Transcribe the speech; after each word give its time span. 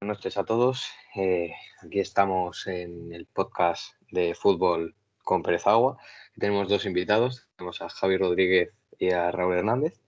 noches 0.00 0.38
a 0.38 0.44
todos. 0.44 0.86
Eh, 1.16 1.52
aquí 1.82 1.98
estamos 1.98 2.66
en 2.66 3.12
el 3.12 3.26
podcast 3.26 3.94
de 4.10 4.34
fútbol 4.34 4.94
con 5.24 5.42
Pérez 5.42 5.66
Agua. 5.66 5.98
Tenemos 6.38 6.68
dos 6.68 6.86
invitados. 6.86 7.48
Tenemos 7.56 7.82
a 7.82 7.88
Javi 7.88 8.16
Rodríguez 8.16 8.70
y 8.98 9.10
a 9.10 9.30
Raúl 9.32 9.54
Hernández, 9.54 10.00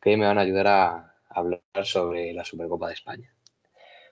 que 0.00 0.16
me 0.16 0.26
van 0.26 0.38
a 0.38 0.42
ayudar 0.42 0.66
a 0.66 1.14
hablar 1.28 1.60
sobre 1.82 2.32
la 2.32 2.44
Supercopa 2.44 2.88
de 2.88 2.94
España. 2.94 3.34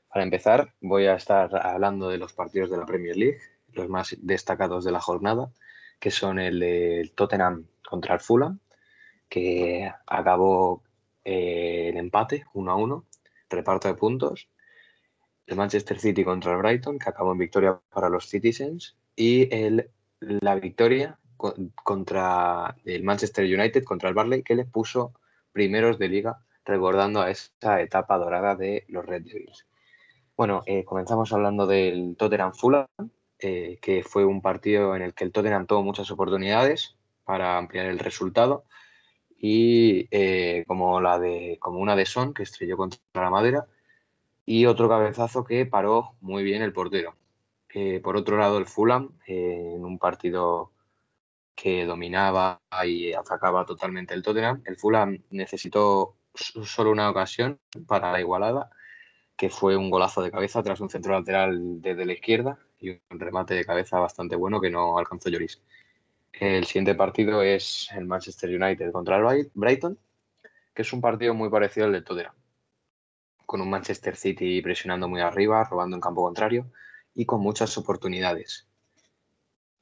Para 0.08 0.24
empezar, 0.24 0.74
voy 0.80 1.06
a 1.06 1.14
estar 1.14 1.66
hablando 1.66 2.10
de 2.10 2.18
los 2.18 2.34
partidos 2.34 2.70
de 2.70 2.76
la 2.76 2.86
Premier 2.86 3.16
League, 3.16 3.38
los 3.72 3.88
más 3.88 4.14
destacados 4.20 4.84
de 4.84 4.92
la 4.92 5.00
jornada, 5.00 5.50
que 5.98 6.10
son 6.10 6.38
el 6.38 6.60
del 6.60 7.12
Tottenham 7.12 7.66
contra 7.88 8.14
el 8.14 8.20
Fulham, 8.20 8.60
que 9.30 9.90
acabó 10.06 10.82
eh, 11.24 11.88
en 11.88 11.96
empate 11.96 12.44
1 12.52 12.70
a 12.70 12.76
1, 12.76 13.06
reparto 13.48 13.88
de 13.88 13.94
puntos 13.94 14.48
Manchester 15.56 15.98
City 15.98 16.24
contra 16.24 16.52
el 16.52 16.58
Brighton, 16.58 16.98
que 16.98 17.08
acabó 17.08 17.32
en 17.32 17.38
victoria 17.38 17.80
para 17.92 18.08
los 18.08 18.28
Citizens, 18.28 18.96
y 19.16 19.54
el, 19.54 19.90
la 20.20 20.54
victoria 20.56 21.18
contra 21.82 22.76
el 22.84 23.02
Manchester 23.02 23.44
United 23.44 23.84
contra 23.84 24.08
el 24.08 24.14
Barley, 24.14 24.42
que 24.42 24.54
le 24.54 24.64
puso 24.64 25.12
primeros 25.52 25.98
de 25.98 26.08
liga, 26.08 26.38
recordando 26.64 27.20
a 27.20 27.30
esa 27.30 27.80
etapa 27.80 28.16
dorada 28.18 28.54
de 28.54 28.84
los 28.88 29.04
Red 29.04 29.22
Devils. 29.24 29.66
Bueno, 30.36 30.62
eh, 30.66 30.84
comenzamos 30.84 31.32
hablando 31.32 31.66
del 31.66 32.16
Tottenham 32.16 32.52
Fulham, 32.54 32.86
eh, 33.38 33.78
que 33.82 34.02
fue 34.04 34.24
un 34.24 34.40
partido 34.40 34.94
en 34.94 35.02
el 35.02 35.14
que 35.14 35.24
el 35.24 35.32
Tottenham 35.32 35.66
tuvo 35.66 35.82
muchas 35.82 36.10
oportunidades 36.10 36.96
para 37.24 37.58
ampliar 37.58 37.86
el 37.86 37.98
resultado 37.98 38.64
y 39.36 40.06
eh, 40.12 40.64
como 40.68 41.00
la 41.00 41.18
de 41.18 41.58
como 41.60 41.80
una 41.80 41.96
de 41.96 42.06
Son 42.06 42.32
que 42.32 42.44
estrelló 42.44 42.76
contra 42.76 43.00
la 43.14 43.30
madera 43.30 43.66
y 44.44 44.66
otro 44.66 44.88
cabezazo 44.88 45.44
que 45.44 45.66
paró 45.66 46.14
muy 46.20 46.42
bien 46.42 46.62
el 46.62 46.72
portero. 46.72 47.16
Eh, 47.74 48.00
por 48.00 48.16
otro 48.16 48.36
lado, 48.36 48.58
el 48.58 48.66
Fulham, 48.66 49.10
eh, 49.26 49.72
en 49.76 49.84
un 49.84 49.98
partido 49.98 50.72
que 51.54 51.84
dominaba 51.86 52.60
y 52.84 53.12
atacaba 53.12 53.64
totalmente 53.64 54.14
el 54.14 54.22
Tottenham, 54.22 54.62
el 54.66 54.76
Fulham 54.76 55.22
necesitó 55.30 56.16
solo 56.34 56.90
una 56.90 57.10
ocasión 57.10 57.60
para 57.86 58.12
la 58.12 58.20
igualada, 58.20 58.70
que 59.36 59.50
fue 59.50 59.76
un 59.76 59.90
golazo 59.90 60.22
de 60.22 60.30
cabeza 60.30 60.62
tras 60.62 60.80
un 60.80 60.90
centro 60.90 61.12
lateral 61.12 61.80
desde 61.80 62.06
la 62.06 62.12
izquierda 62.14 62.58
y 62.80 62.90
un 62.90 63.20
remate 63.20 63.54
de 63.54 63.64
cabeza 63.64 63.98
bastante 63.98 64.36
bueno 64.36 64.60
que 64.60 64.70
no 64.70 64.98
alcanzó 64.98 65.30
Lloris. 65.30 65.62
El 66.32 66.64
siguiente 66.64 66.94
partido 66.94 67.42
es 67.42 67.88
el 67.94 68.06
Manchester 68.06 68.50
United 68.50 68.92
contra 68.92 69.16
el 69.16 69.50
Brighton, 69.54 69.98
que 70.74 70.82
es 70.82 70.92
un 70.92 71.00
partido 71.00 71.34
muy 71.34 71.50
parecido 71.50 71.86
al 71.86 71.92
del 71.92 72.04
Tottenham 72.04 72.34
con 73.52 73.60
un 73.60 73.68
Manchester 73.68 74.16
City 74.16 74.62
presionando 74.62 75.08
muy 75.08 75.20
arriba, 75.20 75.62
robando 75.64 75.94
en 75.94 76.00
campo 76.00 76.22
contrario 76.22 76.72
y 77.14 77.26
con 77.26 77.42
muchas 77.42 77.76
oportunidades. 77.76 78.66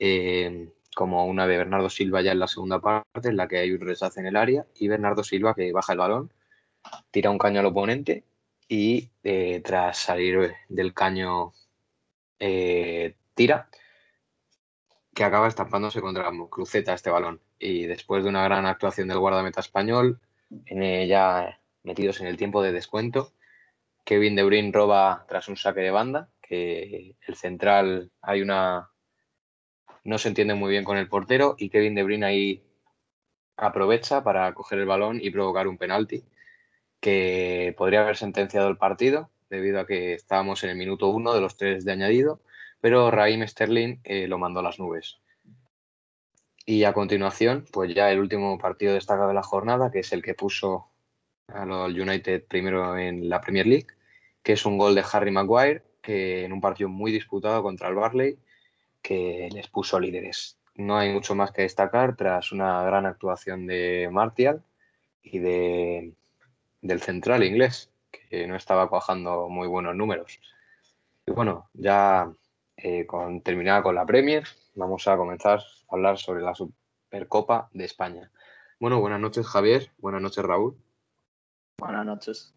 Eh, 0.01 0.73
como 0.97 1.25
una 1.27 1.47
de 1.47 1.57
Bernardo 1.57 1.89
Silva 1.89 2.21
ya 2.21 2.33
en 2.33 2.41
la 2.41 2.49
segunda 2.49 2.81
parte, 2.81 3.29
en 3.29 3.37
la 3.37 3.47
que 3.47 3.59
hay 3.59 3.71
un 3.71 3.81
rechazo 3.81 4.19
en 4.19 4.27
el 4.27 4.35
área, 4.35 4.67
y 4.75 4.89
Bernardo 4.89 5.23
Silva 5.23 5.55
que 5.55 5.71
baja 5.71 5.93
el 5.93 6.01
balón, 6.01 6.33
tira 7.13 7.31
un 7.31 7.39
caño 7.39 7.61
al 7.61 7.67
oponente 7.67 8.25
y 8.67 9.13
eh, 9.23 9.61
tras 9.65 9.99
salir 9.99 10.53
del 10.69 10.93
caño 10.93 11.53
eh, 12.41 13.15
tira, 13.35 13.71
que 15.15 15.23
acaba 15.23 15.47
estampándose 15.47 16.01
contra 16.01 16.29
cruceta 16.51 16.93
este 16.93 17.11
balón. 17.11 17.41
Y 17.61 17.87
después 17.87 18.25
de 18.25 18.31
una 18.31 18.43
gran 18.43 18.67
actuación 18.67 19.07
del 19.07 19.21
guardameta 19.21 19.61
español, 19.61 20.21
ya 20.67 21.61
metidos 21.85 22.21
en 22.21 22.27
el 22.27 22.37
tiempo 22.37 22.63
de 22.63 22.73
descuento, 22.73 23.33
Kevin 24.05 24.37
De 24.37 24.43
Bruyne 24.43 24.73
roba 24.73 25.25
tras 25.29 25.49
un 25.49 25.57
saque 25.57 25.81
de 25.81 25.91
banda, 25.91 26.29
que 26.41 27.17
el 27.27 27.35
central 27.37 28.11
hay 28.21 28.43
una 28.43 28.91
no 30.05 30.19
se 30.19 30.29
entiende 30.29 30.55
muy 30.55 30.71
bien 30.71 30.85
con 30.85 30.97
el 30.97 31.09
portero 31.09 31.55
y 31.59 31.69
Kevin 31.69 31.95
De 31.95 32.03
Bruyne 32.03 32.27
ahí 32.27 32.65
aprovecha 33.57 34.25
para 34.25 34.53
coger 34.55 34.79
el 34.79 34.87
balón 34.87 35.21
y 35.21 35.31
provocar 35.31 35.69
un 35.69 35.79
penalti 35.79 36.25
que 37.01 37.75
podría 37.77 38.03
haber 38.03 38.17
sentenciado 38.17 38.69
el 38.69 38.77
partido 38.77 39.31
debido 39.49 39.81
a 39.81 39.87
que 39.87 40.15
estábamos 40.15 40.63
en 40.65 40.71
el 40.71 40.77
minuto 40.77 41.09
uno 41.09 41.35
de 41.35 41.41
los 41.41 41.57
tres 41.57 41.85
de 41.85 41.93
añadido, 41.93 42.41
pero 42.81 43.11
Raheem 43.11 43.47
Sterling 43.47 44.01
eh, 44.05 44.29
lo 44.29 44.39
mandó 44.39 44.61
a 44.61 44.63
las 44.63 44.79
nubes. 44.79 45.19
Y 46.65 46.85
a 46.85 46.93
continuación, 46.93 47.65
pues 47.73 47.93
ya 47.95 48.13
el 48.13 48.21
último 48.21 48.57
partido 48.59 48.95
destacado 48.95 49.29
de 49.29 49.35
la 49.35 49.43
jornada, 49.43 49.91
que 49.91 50.01
es 50.01 50.13
el 50.13 50.23
que 50.23 50.35
puso 50.35 50.90
al 51.55 52.01
United 52.01 52.45
primero 52.47 52.97
en 52.97 53.29
la 53.29 53.41
Premier 53.41 53.67
League, 53.67 53.89
que 54.43 54.53
es 54.53 54.65
un 54.67 54.79
gol 54.79 54.95
de 54.95 55.05
Harry 55.13 55.31
Maguire, 55.31 55.83
que 56.03 56.45
en 56.45 56.53
un 56.53 56.61
partido 56.61 56.89
muy 56.89 57.13
disputado 57.13 57.63
contra 57.63 57.89
el 57.89 57.95
Barley, 57.95 58.39
que 59.03 59.49
les 59.53 59.69
puso 59.69 60.01
líderes. 60.01 60.59
No 60.75 60.97
hay 60.97 61.13
mucho 61.13 61.35
más 61.35 61.53
que 61.53 61.63
destacar 61.63 62.17
tras 62.17 62.53
una 62.53 62.83
gran 62.85 63.07
actuación 63.07 63.67
de 63.67 64.09
Martial 64.11 64.63
y 65.23 65.39
de, 65.39 66.15
del 66.81 67.01
central 67.01 67.45
inglés, 67.45 67.91
que 68.11 68.47
no 68.47 68.57
estaba 68.57 68.89
cuajando 68.89 69.49
muy 69.49 69.69
buenos 69.69 69.95
números. 69.95 70.41
Y 71.27 71.33
bueno, 71.33 71.69
ya 71.75 72.33
eh, 72.77 73.07
con, 73.07 73.43
terminada 73.43 73.83
con 73.83 73.95
la 73.95 74.07
Premier, 74.07 74.45
vamos 74.75 75.07
a 75.07 75.17
comenzar 75.17 75.61
a 75.61 75.95
hablar 75.95 76.19
sobre 76.19 76.43
la 76.43 76.55
Supercopa 76.55 77.69
de 77.73 77.85
España. 77.85 78.31
Bueno, 78.79 79.01
buenas 79.01 79.21
noches 79.21 79.47
Javier, 79.47 79.91
buenas 79.99 80.23
noches 80.23 80.43
Raúl. 80.45 80.77
Buenas 81.81 82.07
noches. 82.07 82.55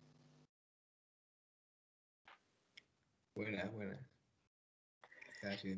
Buenas, 3.35 3.71
buenas. 3.73 3.99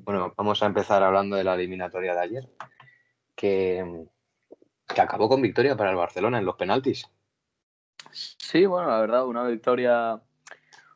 Bueno, 0.03 0.33
vamos 0.35 0.61
a 0.61 0.65
empezar 0.65 1.01
hablando 1.03 1.35
de 1.35 1.43
la 1.43 1.55
eliminatoria 1.55 2.13
de 2.13 2.19
ayer, 2.19 2.49
que, 3.35 4.05
que, 4.87 5.01
acabó 5.01 5.29
con 5.29 5.41
victoria 5.41 5.75
para 5.75 5.91
el 5.91 5.95
Barcelona 5.95 6.39
en 6.39 6.45
los 6.45 6.55
penaltis. 6.55 7.09
Sí, 8.11 8.65
bueno, 8.65 8.89
la 8.89 8.99
verdad, 8.99 9.25
una 9.25 9.47
victoria, 9.47 10.21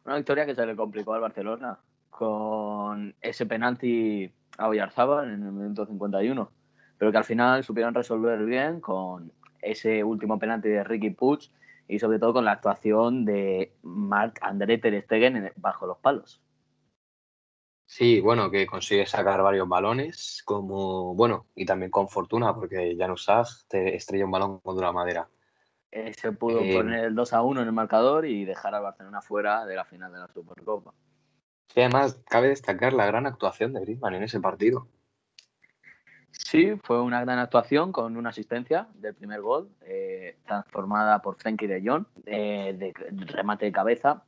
una 0.06 0.16
victoria 0.16 0.46
que 0.46 0.56
se 0.56 0.66
le 0.66 0.76
complicó 0.76 1.14
al 1.14 1.22
Barcelona 1.22 1.80
con 2.10 3.16
ese 3.22 3.46
penalti 3.46 4.32
a 4.58 4.68
Oyarzábal 4.68 5.34
en 5.34 5.44
el 5.44 5.52
minuto 5.52 5.86
51, 5.86 6.52
pero 6.98 7.12
que 7.12 7.18
al 7.18 7.24
final 7.24 7.64
supieron 7.64 7.94
resolver 7.94 8.44
bien 8.46 8.82
con 8.82 9.32
ese 9.62 10.04
último 10.04 10.38
penalti 10.38 10.70
de 10.70 10.84
Ricky 10.84 11.12
Puig 11.12 11.50
y 11.90 11.98
sobre 11.98 12.20
todo 12.20 12.34
con 12.34 12.46
la 12.46 12.54
actuación 12.54 13.26
de 13.26 13.74
Marc 13.82 14.40
André 14.42 14.78
Ter 14.78 15.04
Stegen 15.04 15.52
bajo 15.58 15.88
los 15.88 15.98
palos. 15.98 16.40
Sí, 17.88 18.22
bueno, 18.22 18.52
que 18.52 18.68
consigue 18.68 19.08
sacar 19.08 19.42
varios 19.42 19.68
balones, 19.68 20.44
como, 20.46 21.16
bueno, 21.16 21.48
y 21.56 21.66
también 21.66 21.90
con 21.90 22.08
fortuna, 22.08 22.54
porque 22.54 22.96
Janus 22.96 23.66
te 23.68 23.96
estrella 23.96 24.26
un 24.26 24.32
balón 24.32 24.60
contra 24.60 24.86
la 24.86 24.94
madera. 24.94 25.28
Eh, 25.92 26.14
se 26.14 26.32
pudo 26.32 26.60
eh, 26.60 26.76
poner 26.76 27.06
el 27.06 27.16
2 27.16 27.34
a 27.34 27.42
1 27.42 27.62
en 27.62 27.68
el 27.68 27.74
marcador 27.74 28.28
y 28.28 28.46
dejar 28.46 28.76
al 28.76 28.84
Barcelona 28.84 29.24
fuera 29.24 29.66
de 29.66 29.76
la 29.76 29.86
final 29.86 30.14
de 30.14 30.20
la 30.20 30.28
Supercopa. 30.28 30.94
Sí, 31.74 31.82
además, 31.82 32.22
cabe 32.30 32.50
destacar 32.50 32.94
la 32.94 33.08
gran 33.08 33.26
actuación 33.26 33.74
de 33.74 33.82
Griezmann 33.82 34.14
en 34.14 34.22
ese 34.22 34.40
partido. 34.40 34.88
Sí, 36.32 36.74
fue 36.84 37.02
una 37.02 37.22
gran 37.22 37.40
actuación 37.40 37.92
con 37.92 38.18
una 38.18 38.30
asistencia 38.30 38.88
del 38.96 39.16
primer 39.16 39.42
gol, 39.42 39.70
eh, 39.82 40.38
transformada 40.46 41.22
por 41.22 41.38
Frenkie 41.38 41.68
de 41.68 41.82
Jong, 41.86 42.06
eh, 42.26 42.76
de 42.78 42.94
remate 43.28 43.66
de 43.66 43.72
cabeza. 43.72 44.24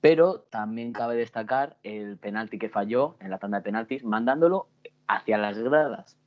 Pero 0.00 0.40
también 0.50 0.92
cabe 0.92 1.14
destacar 1.14 1.76
el 1.82 2.18
penalti 2.18 2.58
que 2.58 2.68
falló 2.68 3.16
en 3.20 3.30
la 3.30 3.38
tanda 3.38 3.58
de 3.58 3.64
penaltis, 3.64 4.04
mandándolo 4.04 4.68
hacia 5.06 5.38
las 5.38 5.58
gradas. 5.58 6.18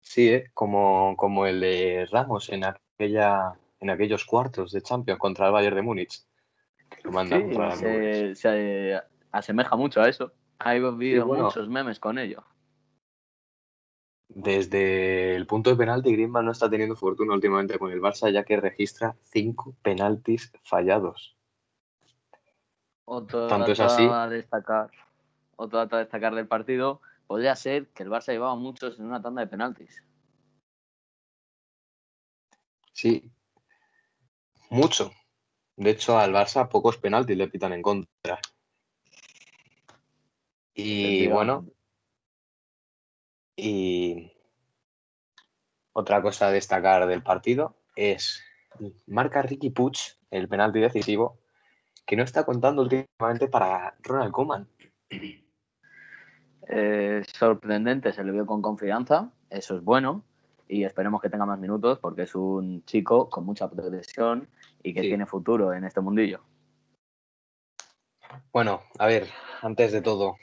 Sí, 0.00 0.28
eh, 0.28 0.50
como, 0.52 1.16
como 1.16 1.46
el 1.46 1.60
de 1.60 2.06
Ramos 2.12 2.50
en, 2.50 2.64
aquella, 2.64 3.54
en 3.80 3.90
aquellos 3.90 4.26
cuartos 4.26 4.72
de 4.72 4.82
Champions 4.82 5.18
contra 5.18 5.46
el 5.46 5.52
Bayern 5.52 5.76
de 5.76 5.82
Múnich. 5.82 6.22
sí, 7.74 8.34
se, 8.34 9.00
asemeja 9.32 9.76
mucho 9.76 10.02
a 10.02 10.08
eso. 10.08 10.32
Hay 10.58 10.84
habido 10.84 11.26
muchos 11.26 11.68
memes 11.68 11.98
con 11.98 12.18
ello 12.18 12.44
desde 14.34 15.36
el 15.36 15.46
punto 15.46 15.70
de 15.70 15.76
penalti, 15.76 16.12
Griezmann 16.12 16.44
no 16.44 16.52
está 16.52 16.68
teniendo 16.68 16.96
fortuna 16.96 17.34
últimamente 17.34 17.78
con 17.78 17.92
el 17.92 18.00
Barça, 18.00 18.32
ya 18.32 18.44
que 18.44 18.56
registra 18.56 19.16
cinco 19.22 19.76
penaltis 19.82 20.52
fallados. 20.64 21.36
Otro 23.04 23.46
Tanto 23.46 23.72
es 23.72 23.80
así. 23.80 24.08
A 24.10 24.28
destacar, 24.28 24.90
otro 25.56 25.78
dato 25.78 25.96
a 25.96 26.00
destacar 26.00 26.34
del 26.34 26.48
partido 26.48 27.00
podría 27.28 27.54
ser 27.54 27.86
que 27.88 28.02
el 28.02 28.10
Barça 28.10 28.32
llevaba 28.32 28.56
muchos 28.56 28.98
en 28.98 29.06
una 29.06 29.22
tanda 29.22 29.42
de 29.42 29.46
penaltis. 29.46 30.02
Sí, 32.92 33.30
mucho. 34.68 35.12
De 35.76 35.90
hecho, 35.90 36.18
al 36.18 36.32
Barça 36.32 36.68
pocos 36.68 36.98
penaltis 36.98 37.36
le 37.36 37.48
pitan 37.48 37.72
en 37.72 37.82
contra. 37.82 38.40
Y 40.74 41.28
bueno, 41.28 41.66
y 43.56 44.32
otra 45.92 46.20
cosa 46.22 46.48
a 46.48 46.50
destacar 46.50 47.06
del 47.06 47.22
partido 47.22 47.76
es 47.94 48.42
marca 49.06 49.42
Ricky 49.42 49.70
Puig 49.70 49.96
el 50.30 50.48
penalti 50.48 50.80
decisivo 50.80 51.38
que 52.04 52.16
no 52.16 52.22
está 52.22 52.44
contando 52.44 52.82
últimamente 52.82 53.48
para 53.48 53.94
Ronald 54.02 54.32
Koeman. 54.32 54.68
Eh, 56.66 57.22
sorprendente, 57.32 58.12
se 58.12 58.24
le 58.24 58.32
vio 58.32 58.46
con 58.46 58.60
confianza, 58.60 59.30
eso 59.50 59.76
es 59.76 59.84
bueno 59.84 60.24
y 60.66 60.84
esperemos 60.84 61.20
que 61.20 61.30
tenga 61.30 61.46
más 61.46 61.58
minutos 61.58 61.98
porque 61.98 62.22
es 62.22 62.34
un 62.34 62.84
chico 62.84 63.28
con 63.28 63.44
mucha 63.44 63.68
progresión 63.70 64.48
y 64.82 64.92
que 64.94 65.02
tiene 65.02 65.26
futuro 65.26 65.72
en 65.72 65.84
este 65.84 66.00
mundillo. 66.00 66.40
Bueno, 68.52 68.82
a 68.98 69.06
ver, 69.06 69.28
antes 69.62 69.92
de 69.92 70.02
todo, 70.02 70.36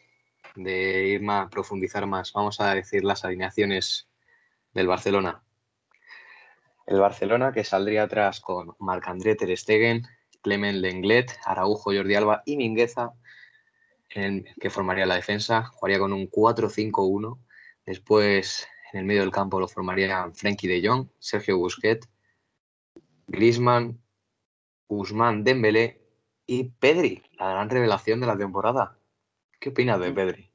de 0.55 1.07
irme 1.07 1.33
a 1.33 1.49
profundizar 1.49 2.05
más, 2.07 2.33
vamos 2.33 2.59
a 2.59 2.73
decir 2.75 3.03
las 3.03 3.23
alineaciones 3.25 4.09
del 4.73 4.87
Barcelona. 4.87 5.43
El 6.85 6.99
Barcelona 6.99 7.51
que 7.51 7.63
saldría 7.63 8.03
atrás 8.03 8.41
con 8.41 8.75
Marc-André 8.79 9.35
Ter 9.35 9.55
Stegen, 9.57 10.07
Clement 10.41 10.79
Lenglet, 10.79 11.31
Araujo, 11.45 11.93
Jordi 11.93 12.15
Alba 12.15 12.43
y 12.45 12.57
Mingueza, 12.57 13.13
que 14.09 14.69
formaría 14.69 15.05
la 15.05 15.15
defensa, 15.15 15.63
jugaría 15.63 15.99
con 15.99 16.11
un 16.11 16.29
4-5-1. 16.29 17.39
Después, 17.85 18.67
en 18.91 18.99
el 18.99 19.05
medio 19.05 19.21
del 19.21 19.31
campo 19.31 19.59
lo 19.59 19.67
formarían 19.67 20.35
Frenkie 20.35 20.67
de 20.67 20.85
Jong, 20.85 21.07
Sergio 21.19 21.57
Busquets, 21.57 22.09
Griezmann, 23.27 24.01
Guzmán 24.89 25.45
Dembélé 25.45 26.01
y 26.45 26.65
Pedri, 26.65 27.23
la 27.39 27.51
gran 27.51 27.69
revelación 27.69 28.19
de 28.19 28.27
la 28.27 28.37
temporada. 28.37 28.97
¿Qué 29.61 29.69
opinas 29.69 29.99
de 29.99 30.11
Pedri? 30.11 30.49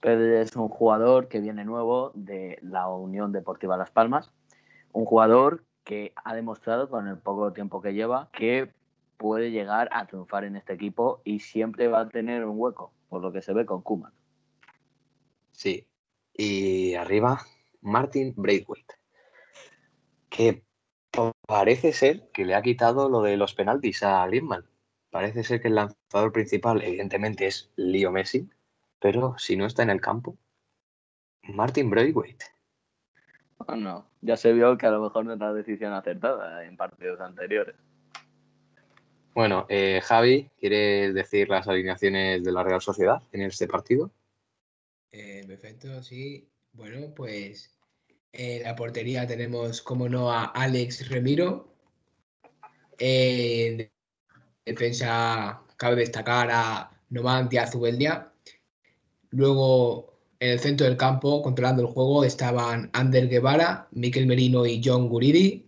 Pedri 0.00 0.36
es 0.36 0.56
un 0.56 0.70
jugador 0.70 1.28
que 1.28 1.40
viene 1.40 1.62
nuevo 1.66 2.10
de 2.14 2.58
la 2.62 2.88
Unión 2.88 3.32
Deportiva 3.32 3.76
Las 3.76 3.90
Palmas, 3.90 4.32
un 4.92 5.04
jugador 5.04 5.66
que 5.84 6.14
ha 6.24 6.34
demostrado 6.34 6.88
con 6.88 7.06
el 7.06 7.18
poco 7.18 7.52
tiempo 7.52 7.82
que 7.82 7.92
lleva 7.92 8.30
que 8.32 8.72
puede 9.18 9.50
llegar 9.50 9.90
a 9.92 10.06
triunfar 10.06 10.44
en 10.44 10.56
este 10.56 10.72
equipo 10.72 11.20
y 11.22 11.40
siempre 11.40 11.88
va 11.88 12.00
a 12.00 12.08
tener 12.08 12.46
un 12.46 12.58
hueco, 12.58 12.94
por 13.10 13.20
lo 13.20 13.30
que 13.30 13.42
se 13.42 13.52
ve 13.52 13.66
con 13.66 13.82
Kuman. 13.82 14.14
Sí, 15.50 15.86
y 16.32 16.94
arriba 16.94 17.42
Martin 17.82 18.32
Braithwaite, 18.34 18.94
que 20.30 20.64
parece 21.46 21.92
ser 21.92 22.30
que 22.32 22.46
le 22.46 22.54
ha 22.54 22.62
quitado 22.62 23.10
lo 23.10 23.20
de 23.20 23.36
los 23.36 23.52
penaltis 23.52 24.02
a 24.02 24.26
Griezmann. 24.28 24.71
Parece 25.12 25.44
ser 25.44 25.60
que 25.60 25.68
el 25.68 25.74
lanzador 25.74 26.32
principal, 26.32 26.82
evidentemente, 26.82 27.46
es 27.46 27.70
Leo 27.76 28.10
Messi, 28.10 28.48
pero 28.98 29.34
si 29.36 29.58
no 29.58 29.66
está 29.66 29.82
en 29.82 29.90
el 29.90 30.00
campo, 30.00 30.38
Martin 31.42 31.90
Braithwaite. 31.90 32.46
Bueno, 33.58 34.08
ya 34.22 34.38
se 34.38 34.54
vio 34.54 34.78
que 34.78 34.86
a 34.86 34.90
lo 34.90 35.02
mejor 35.02 35.26
no 35.26 35.34
es 35.34 35.38
la 35.38 35.52
decisión 35.52 35.92
acertada 35.92 36.64
en 36.64 36.78
partidos 36.78 37.20
anteriores. 37.20 37.76
Bueno, 39.34 39.66
eh, 39.68 40.00
Javi, 40.02 40.50
¿quieres 40.58 41.12
decir 41.12 41.50
las 41.50 41.68
alineaciones 41.68 42.42
de 42.42 42.52
la 42.52 42.64
Real 42.64 42.80
Sociedad 42.80 43.22
en 43.32 43.42
este 43.42 43.68
partido? 43.68 44.10
Eh, 45.10 45.44
perfecto, 45.46 46.02
sí. 46.02 46.48
Bueno, 46.72 47.12
pues 47.14 47.76
en 48.32 48.62
la 48.62 48.74
portería 48.74 49.26
tenemos, 49.26 49.82
como 49.82 50.08
no, 50.08 50.32
a 50.32 50.46
Alex 50.46 51.10
Remiro. 51.10 51.68
Defensa 54.64 55.62
cabe 55.76 55.96
destacar 55.96 56.50
a 56.50 56.90
Novantia 57.10 57.66
Zubeldia. 57.66 58.32
Luego, 59.30 60.14
en 60.40 60.50
el 60.50 60.60
centro 60.60 60.86
del 60.86 60.96
campo, 60.96 61.42
controlando 61.42 61.82
el 61.82 61.88
juego, 61.88 62.24
estaban 62.24 62.90
Ander 62.92 63.28
Guevara, 63.28 63.88
Miquel 63.92 64.26
Merino 64.26 64.66
y 64.66 64.80
John 64.84 65.08
Guridi. 65.08 65.66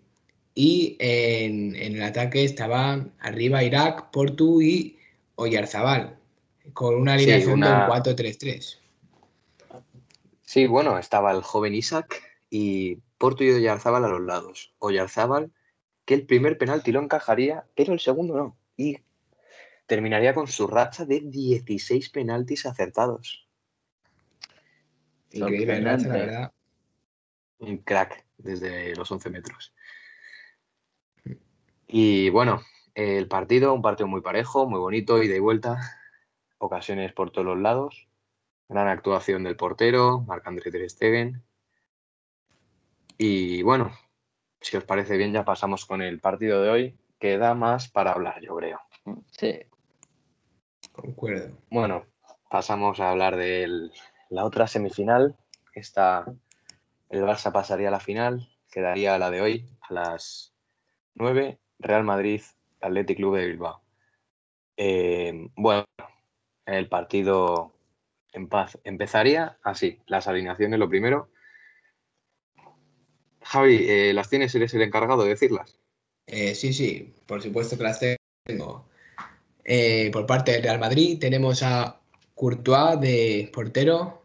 Y 0.54 0.96
en, 1.00 1.74
el 1.74 2.02
ataque 2.02 2.44
estaban 2.44 3.12
arriba 3.18 3.64
Irak, 3.64 4.10
Portu 4.10 4.62
y 4.62 4.98
Oyarzabal, 5.34 6.16
con 6.72 6.94
una 6.94 7.14
alineación 7.14 7.60
de 7.60 7.66
un 7.66 7.72
4-3-3. 7.72 8.78
Sí, 10.42 10.66
bueno, 10.66 10.96
estaba 10.98 11.32
el 11.32 11.42
joven 11.42 11.74
Isaac 11.74 12.22
y 12.50 12.98
Portu 13.18 13.42
y 13.42 13.50
Oyarzabal 13.50 14.04
a 14.04 14.08
los 14.08 14.20
lados. 14.20 14.72
Oyarzabal, 14.78 15.50
que 16.04 16.14
el 16.14 16.24
primer 16.24 16.56
penalti 16.56 16.92
lo 16.92 17.02
encajaría, 17.02 17.64
pero 17.74 17.92
el 17.92 17.98
segundo 17.98 18.36
no. 18.36 18.56
Y 18.76 18.98
terminaría 19.86 20.34
con 20.34 20.46
su 20.46 20.66
racha 20.66 21.04
de 21.04 21.20
16 21.20 22.10
penaltis 22.10 22.66
acertados. 22.66 23.48
Increíble, 25.30 25.80
la 25.80 25.96
verdad. 25.96 26.52
Un 27.58 27.78
crack 27.78 28.24
desde 28.38 28.94
los 28.96 29.10
11 29.10 29.30
metros. 29.30 29.74
Y 31.86 32.30
bueno, 32.30 32.62
el 32.94 33.28
partido, 33.28 33.74
un 33.74 33.82
partido 33.82 34.08
muy 34.08 34.20
parejo, 34.20 34.68
muy 34.68 34.80
bonito, 34.80 35.22
ida 35.22 35.36
y 35.36 35.40
vuelta, 35.40 35.78
ocasiones 36.58 37.12
por 37.12 37.30
todos 37.30 37.46
los 37.46 37.58
lados. 37.58 38.08
Gran 38.68 38.88
actuación 38.88 39.44
del 39.44 39.56
portero, 39.56 40.22
Marc-André 40.22 40.70
Ter 40.70 40.88
Stegen. 40.88 41.42
Y 43.18 43.62
bueno, 43.62 43.92
si 44.60 44.76
os 44.76 44.84
parece 44.84 45.16
bien, 45.16 45.32
ya 45.32 45.44
pasamos 45.44 45.84
con 45.84 46.02
el 46.02 46.20
partido 46.20 46.62
de 46.62 46.70
hoy, 46.70 46.98
que 47.24 47.38
da 47.38 47.54
más 47.54 47.88
para 47.88 48.12
hablar, 48.12 48.38
yo 48.42 48.54
creo. 48.54 48.82
Sí. 49.30 49.58
Concuerdo. 50.92 51.56
Bueno, 51.70 52.04
pasamos 52.50 53.00
a 53.00 53.08
hablar 53.08 53.36
de 53.36 53.88
la 54.28 54.44
otra 54.44 54.66
semifinal. 54.66 55.34
Esta, 55.72 56.26
el 57.08 57.22
Barça 57.22 57.50
pasaría 57.50 57.88
a 57.88 57.92
la 57.92 58.00
final, 58.00 58.46
quedaría 58.70 59.16
la 59.16 59.30
de 59.30 59.40
hoy 59.40 59.70
a 59.88 59.94
las 59.94 60.52
9 61.14 61.58
Real 61.78 62.04
Madrid, 62.04 62.42
Athletic 62.82 63.16
Club 63.16 63.36
de 63.36 63.46
Bilbao. 63.46 63.82
Eh, 64.76 65.48
bueno, 65.56 65.86
el 66.66 66.90
partido 66.90 67.72
en 68.34 68.50
paz 68.50 68.78
empezaría 68.84 69.56
así, 69.62 69.98
las 70.08 70.28
alineaciones 70.28 70.78
lo 70.78 70.90
primero. 70.90 71.30
Javi, 73.40 73.86
eh, 73.88 74.12
¿las 74.12 74.28
tienes? 74.28 74.54
¿Eres 74.54 74.74
el 74.74 74.82
encargado 74.82 75.22
de 75.22 75.30
decirlas? 75.30 75.80
Eh, 76.26 76.54
sí, 76.54 76.72
sí, 76.72 77.14
por 77.26 77.42
supuesto 77.42 77.76
que 77.76 77.82
las 77.84 78.00
tengo. 78.44 78.88
por 80.12 80.26
parte 80.26 80.52
del 80.52 80.62
Real 80.62 80.78
Madrid 80.78 81.18
tenemos 81.18 81.62
a 81.62 82.00
Courtois 82.34 83.00
de 83.00 83.50
portero, 83.52 84.22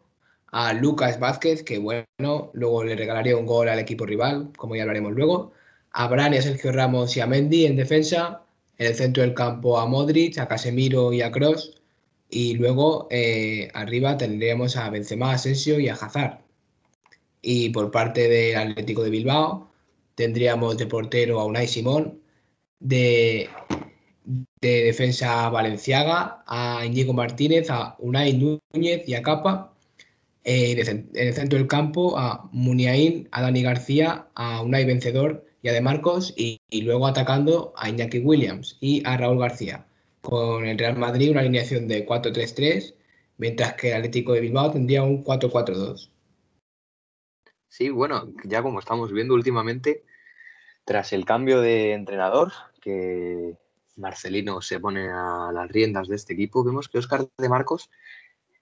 a 0.52 0.74
Lucas 0.74 1.20
Vázquez, 1.20 1.64
que 1.64 1.78
bueno, 1.78 2.52
luego 2.54 2.84
le 2.84 2.96
regalaría 2.96 3.38
un 3.38 3.46
gol 3.46 3.70
al 3.70 3.80
equipo 3.80 4.06
rival, 4.06 4.52
como 4.58 4.76
ya 4.76 4.84
hablaremos 4.84 5.14
luego 5.14 5.54
a 5.92 6.08
Bran, 6.08 6.34
a 6.34 6.42
Sergio 6.42 6.72
Ramos 6.72 7.16
y 7.18 7.22
a 7.22 7.28
Mendy 7.28 7.66
en 7.66 7.76
defensa, 7.76 8.44
en 8.78 8.88
el 8.88 8.96
centro 8.96 9.24
del 9.24 9.34
campo 9.34 9.80
a 9.80 9.86
Modric, 9.86 10.38
a 10.40 10.48
Casemiro 10.48 11.14
y 11.14 11.22
a 11.22 11.32
Cross, 11.32 11.82
y 12.30 12.56
luego 12.56 13.08
eh, 13.12 13.70
arriba 13.74 14.18
tendríamos 14.18 14.76
a 14.78 14.90
Benzema, 14.90 15.34
Asensio 15.34 15.80
y 15.80 15.90
a 15.90 15.94
Hazard. 15.96 16.40
Y 17.42 17.70
por 17.70 17.92
parte 17.92 18.28
del 18.28 18.58
Atlético 18.58 19.04
de 19.04 19.10
Bilbao 19.10 19.69
tendríamos 20.20 20.78
de 20.78 20.86
portero 20.86 21.40
a 21.40 21.46
Unai 21.46 21.66
Simón, 21.66 22.20
de, 22.80 23.50
de 24.62 24.84
defensa 24.84 25.46
a 25.46 25.50
Valenciaga, 25.50 26.44
a 26.46 26.86
Íñigo 26.86 27.14
Martínez, 27.14 27.70
a 27.70 27.96
Unai 28.00 28.34
Núñez 28.34 29.08
y 29.08 29.14
a 29.16 29.22
Capa. 29.24 29.74
Eh, 30.44 30.72
en 30.72 31.10
el 31.14 31.34
centro 31.34 31.58
del 31.58 31.68
campo 31.68 32.18
a 32.18 32.50
Muniain, 32.52 33.30
a 33.32 33.42
Dani 33.44 33.64
García, 33.64 34.28
a 34.36 34.62
Unai 34.62 34.84
Vencedor 34.84 35.46
y 35.62 35.70
a 35.70 35.74
De 35.74 35.82
Marcos 35.82 36.34
y, 36.36 36.60
luego 36.82 37.08
atacando 37.08 37.74
a 37.78 37.90
Iñaki 37.90 38.20
Williams 38.20 38.78
y 38.82 39.02
a 39.06 39.16
Raúl 39.16 39.40
García. 39.40 39.86
Con 40.22 40.66
el 40.66 40.78
Real 40.78 40.98
Madrid 40.98 41.32
una 41.32 41.42
alineación 41.42 41.88
de 41.88 42.06
4-3-3, 42.06 42.94
mientras 43.38 43.76
que 43.76 43.92
el 43.92 43.98
Atlético 43.98 44.34
de 44.34 44.42
Bilbao 44.42 44.72
tendría 44.72 45.04
un 45.04 45.24
4-4-2. 45.24 46.10
Sí, 47.70 47.90
bueno, 47.90 48.34
ya 48.44 48.62
como 48.64 48.80
estamos 48.80 49.14
viendo 49.14 49.36
últimamente, 49.36 50.04
tras 50.90 51.14
el 51.14 51.24
cambio 51.24 51.62
de 51.62 51.94
entrenador, 51.94 52.52
que 52.82 53.56
Marcelino 53.96 54.60
se 54.60 54.80
pone 54.80 55.08
a 55.08 55.52
las 55.54 55.70
riendas 55.70 56.08
de 56.08 56.16
este 56.16 56.34
equipo, 56.34 56.64
vemos 56.64 56.90
que 56.90 56.98
Oscar 56.98 57.28
de 57.38 57.48
Marcos 57.48 57.92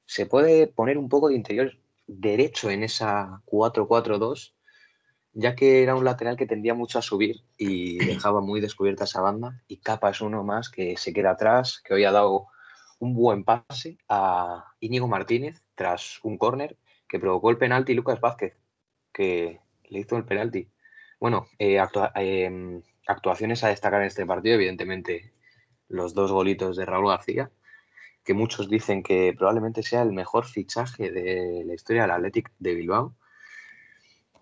se 0.05 0.25
puede 0.25 0.67
poner 0.67 0.97
un 0.97 1.07
poco 1.07 1.29
de 1.29 1.35
interior 1.35 1.77
derecho 2.05 2.69
en 2.69 2.83
esa 2.83 3.41
4-4-2 3.45 4.51
ya 5.31 5.55
que 5.55 5.83
era 5.83 5.95
un 5.95 6.03
lateral 6.03 6.35
que 6.35 6.45
tendía 6.45 6.73
mucho 6.73 6.99
a 6.99 7.01
subir 7.01 7.45
y 7.57 7.97
dejaba 8.05 8.41
muy 8.41 8.59
descubierta 8.59 9.05
esa 9.05 9.21
banda. 9.21 9.63
Y 9.69 9.77
Capa 9.77 10.09
es 10.09 10.19
uno 10.19 10.43
más 10.43 10.69
que 10.69 10.97
se 10.97 11.13
queda 11.13 11.31
atrás, 11.31 11.81
que 11.81 11.93
hoy 11.93 12.03
ha 12.03 12.11
dado 12.11 12.47
un 12.99 13.13
buen 13.13 13.45
pase 13.45 13.99
a 14.09 14.73
Íñigo 14.81 15.07
Martínez 15.07 15.63
tras 15.75 16.19
un 16.23 16.37
córner 16.37 16.75
que 17.07 17.19
provocó 17.21 17.51
el 17.51 17.57
penalti 17.57 17.93
Lucas 17.93 18.19
Vázquez, 18.19 18.57
que 19.13 19.61
le 19.85 19.99
hizo 19.99 20.17
el 20.17 20.25
penalti. 20.25 20.67
Bueno, 21.19 21.47
eh, 21.59 21.79
em, 22.15 22.81
actuaciones 23.07 23.63
a 23.63 23.69
destacar 23.69 24.01
en 24.01 24.07
este 24.07 24.25
partido, 24.25 24.55
evidentemente 24.55 25.33
los 25.87 26.13
dos 26.13 26.31
golitos 26.31 26.77
de 26.77 26.85
Raúl 26.85 27.09
García, 27.09 27.51
que 28.23 28.33
muchos 28.33 28.69
dicen 28.69 29.03
que 29.03 29.33
probablemente 29.37 29.83
sea 29.83 30.01
el 30.01 30.11
mejor 30.13 30.45
fichaje 30.45 31.11
de 31.11 31.63
la 31.65 31.73
historia 31.73 32.03
del 32.03 32.11
Athletic 32.11 32.51
de 32.59 32.75
Bilbao 32.75 33.15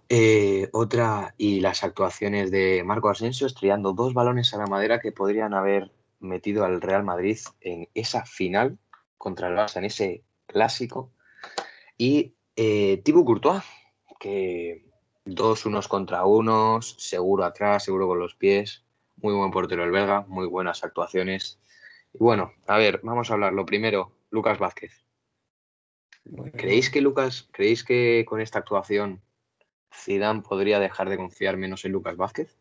eh, 0.10 0.70
otra, 0.72 1.34
y 1.38 1.62
las 1.62 1.84
actuaciones 1.84 2.52
de 2.52 2.84
Marco 2.84 3.10
Asensio 3.10 3.48
estrellando 3.48 3.94
dos 3.94 4.14
balones 4.14 4.54
a 4.54 4.58
la 4.58 4.68
madera 4.68 5.00
que 5.00 5.12
podrían 5.12 5.54
haber 5.56 5.92
metido 6.20 6.64
al 6.64 6.82
Real 6.82 7.04
Madrid 7.04 7.40
en 7.62 7.90
esa 7.96 8.24
final 8.26 8.78
contra 9.18 9.48
el 9.48 9.56
Barça, 9.56 9.78
en 9.78 9.86
ese 9.86 10.24
clásico. 10.46 11.12
Y 11.98 12.36
eh, 12.56 13.02
Courtois, 13.04 13.64
que 14.20 14.85
dos 15.26 15.66
unos 15.66 15.88
contra 15.88 16.26
unos, 16.26 16.96
seguro 17.00 17.44
atrás, 17.44 17.84
seguro 17.84 18.08
con 18.08 18.20
los 18.20 18.36
pies, 18.36 18.86
muy 19.18 19.34
buen 19.34 19.52
portero 19.52 19.84
el 19.84 19.92
belga, 19.92 20.24
muy 20.28 20.48
buenas 20.48 20.84
actuaciones. 20.84 21.60
Y 22.14 22.20
bueno, 22.20 22.54
a 22.68 22.78
ver, 22.78 23.02
vamos 23.04 23.30
a 23.30 23.34
hablar. 23.34 23.54
Lo 23.54 23.66
primero, 23.66 24.12
Lucas 24.30 24.60
Vázquez. 24.60 25.04
¿Creéis 26.56 26.90
que 26.90 27.02
Lucas, 27.02 27.50
creéis 27.52 27.84
que 27.84 28.26
con 28.28 28.40
esta 28.40 28.60
actuación 28.60 29.22
Zidane 29.94 30.42
podría 30.42 30.80
dejar 30.80 31.10
de 31.10 31.18
confiar 31.18 31.58
menos 31.58 31.86
en 31.86 31.92
Lucas 31.92 32.18
Vázquez? 32.18 32.58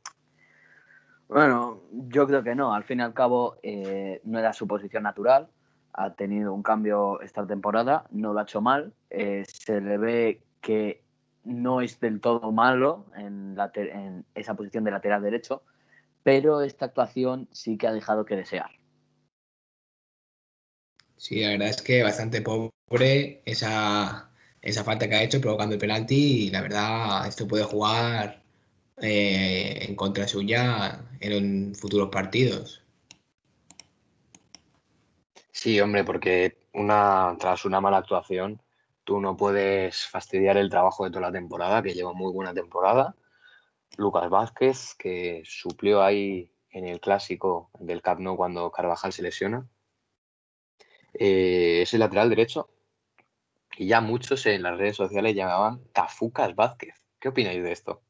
Bueno, 1.28 1.82
yo 1.90 2.26
creo 2.26 2.42
que 2.42 2.54
no. 2.54 2.74
Al 2.74 2.84
fin 2.84 3.00
y 3.00 3.02
al 3.02 3.14
cabo, 3.14 3.56
eh, 3.62 4.20
no 4.24 4.38
era 4.38 4.52
su 4.52 4.66
posición 4.66 5.02
natural. 5.02 5.48
Ha 5.92 6.14
tenido 6.14 6.52
un 6.52 6.62
cambio 6.62 7.20
esta 7.20 7.46
temporada, 7.46 8.04
no 8.10 8.32
lo 8.32 8.40
ha 8.40 8.42
hecho 8.42 8.60
mal. 8.60 8.92
Eh, 9.10 9.44
se 9.46 9.80
le 9.80 9.96
ve 9.96 10.42
que 10.60 11.03
no 11.44 11.80
es 11.80 12.00
del 12.00 12.20
todo 12.20 12.52
malo 12.52 13.06
en, 13.16 13.56
en 13.74 14.24
esa 14.34 14.54
posición 14.54 14.84
de 14.84 14.90
lateral 14.90 15.22
derecho, 15.22 15.62
pero 16.22 16.62
esta 16.62 16.86
actuación 16.86 17.48
sí 17.52 17.76
que 17.76 17.86
ha 17.86 17.92
dejado 17.92 18.24
que 18.24 18.36
desear. 18.36 18.70
Sí, 21.16 21.40
la 21.40 21.50
verdad 21.50 21.68
es 21.68 21.82
que 21.82 22.02
bastante 22.02 22.42
pobre 22.42 23.42
esa, 23.44 24.30
esa 24.60 24.84
falta 24.84 25.08
que 25.08 25.14
ha 25.14 25.22
hecho 25.22 25.40
provocando 25.40 25.74
el 25.74 25.80
penalti 25.80 26.46
y 26.46 26.50
la 26.50 26.60
verdad 26.60 27.26
esto 27.26 27.46
puede 27.48 27.64
jugar 27.64 28.42
eh, 29.00 29.86
en 29.88 29.96
contra 29.96 30.28
suya 30.28 31.04
en 31.20 31.74
futuros 31.74 32.10
partidos. 32.10 32.82
Sí, 35.50 35.80
hombre, 35.80 36.04
porque 36.04 36.58
una, 36.74 37.36
tras 37.38 37.64
una 37.64 37.80
mala 37.80 37.98
actuación, 37.98 38.60
tú 39.04 39.20
no 39.20 39.36
puedes 39.36 40.06
fastidiar 40.06 40.56
el 40.56 40.70
trabajo 40.70 41.04
de 41.04 41.10
toda 41.10 41.28
la 41.28 41.32
temporada, 41.32 41.82
que 41.82 41.94
lleva 41.94 42.12
muy 42.12 42.32
buena 42.32 42.52
temporada. 42.52 43.14
Lucas 43.96 44.28
Vázquez, 44.28 44.94
que 44.96 45.42
suplió 45.44 46.02
ahí 46.02 46.50
en 46.70 46.86
el 46.86 47.00
clásico 47.00 47.70
del 47.78 48.02
Cap 48.02 48.18
Nou 48.18 48.36
cuando 48.36 48.70
Carvajal 48.70 49.12
se 49.12 49.22
lesiona. 49.22 49.66
Eh, 51.14 51.82
es 51.82 51.94
el 51.94 52.00
lateral 52.00 52.28
derecho 52.28 52.68
y 53.76 53.86
ya 53.86 54.00
muchos 54.00 54.46
en 54.46 54.62
las 54.62 54.76
redes 54.76 54.96
sociales 54.96 55.34
llamaban 55.34 55.80
Cafucas 55.92 56.54
Vázquez. 56.54 56.94
¿Qué 57.20 57.28
opináis 57.28 57.62
de 57.62 57.72
esto? 57.72 58.02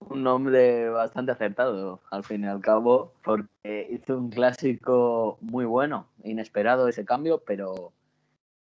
Un 0.00 0.22
nombre 0.22 0.90
bastante 0.90 1.32
acertado, 1.32 2.00
al 2.10 2.22
fin 2.22 2.44
y 2.44 2.46
al 2.46 2.60
cabo, 2.60 3.14
porque 3.24 3.88
hizo 3.90 4.16
un 4.16 4.30
clásico 4.30 5.38
muy 5.40 5.64
bueno, 5.64 6.08
inesperado 6.22 6.86
ese 6.86 7.04
cambio, 7.04 7.42
pero 7.44 7.92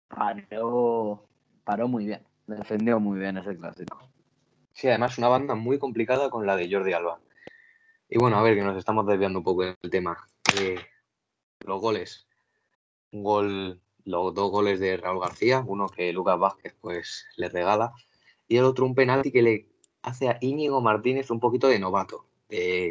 paró, 0.07 1.27
paró 1.65 1.89
muy 1.89 2.05
bien, 2.05 2.22
defendió 2.48 3.00
muy 3.00 3.19
bien 3.19 3.38
ese 3.38 3.57
clásico. 3.57 4.00
Sí, 4.72 4.88
además 4.88 5.17
una 5.17 5.27
banda 5.27 5.55
muy 5.55 5.79
complicada 5.79 6.29
con 6.29 6.45
la 6.45 6.55
de 6.55 6.72
Jordi 6.72 6.93
Alba. 6.93 7.19
Y 8.07 8.17
bueno, 8.17 8.38
a 8.38 8.43
ver, 8.43 8.55
que 8.55 8.63
nos 8.63 8.77
estamos 8.77 9.05
desviando 9.07 9.39
un 9.39 9.43
poco 9.43 9.63
del 9.63 9.75
tema. 9.89 10.17
Eh, 10.57 10.79
los 11.65 11.81
goles. 11.81 12.27
Un 13.12 13.24
gol, 13.24 13.81
los 14.03 14.34
dos 14.34 14.51
goles 14.51 14.79
de 14.79 14.98
Raúl 14.98 15.22
García, 15.22 15.63
uno 15.65 15.88
que 15.88 16.13
Lucas 16.13 16.38
Vázquez 16.38 16.75
pues 16.79 17.25
le 17.38 17.50
regala, 17.50 17.93
y 18.48 18.57
el 18.57 18.65
otro 18.65 18.86
un 18.86 18.95
penalti 18.95 19.31
que 19.31 19.41
le 19.41 19.69
hace 20.03 20.29
a 20.29 20.38
Íñigo 20.41 20.81
Martínez 20.81 21.31
un 21.31 21.39
poquito 21.39 21.67
de 21.67 21.79
novato. 21.79 22.27